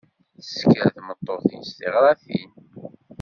Tesker 0.37 0.85
tmeṭṭut-is 0.95 1.69
tiɣratin. 1.77 2.51